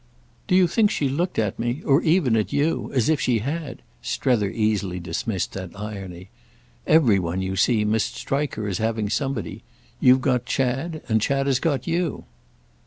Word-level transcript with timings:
_""Do 0.47 0.55
you 0.55 0.67
think 0.67 0.89
she 0.89 1.07
looked 1.07 1.37
at 1.37 1.59
me—or 1.59 2.01
even 2.01 2.35
at 2.35 2.51
you—as 2.51 3.07
if 3.07 3.21
she 3.21 3.37
had?" 3.37 3.83
Strether 4.01 4.49
easily 4.49 4.99
dismissed 4.99 5.53
that 5.53 5.79
irony. 5.79 6.31
"Every 6.87 7.19
one, 7.19 7.43
you 7.43 7.55
see, 7.55 7.85
must 7.85 8.15
strike 8.15 8.55
her 8.55 8.67
as 8.67 8.79
having 8.79 9.11
somebody. 9.11 9.61
You've 9.99 10.21
got 10.21 10.47
Chad—and 10.47 11.21
Chad 11.21 11.45
has 11.45 11.59
got 11.59 11.85
you." 11.85 12.25